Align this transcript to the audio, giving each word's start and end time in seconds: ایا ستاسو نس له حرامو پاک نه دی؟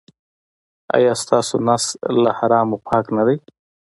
ایا 0.95 1.13
ستاسو 1.23 1.55
نس 1.67 1.83
له 2.21 2.31
حرامو 2.37 2.77
پاک 2.87 3.05
نه 3.17 3.23
دی؟ 3.27 3.37